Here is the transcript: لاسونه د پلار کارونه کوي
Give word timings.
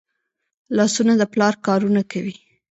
لاسونه 0.77 1.13
د 1.17 1.23
پلار 1.33 1.53
کارونه 1.65 2.01
کوي 2.11 2.35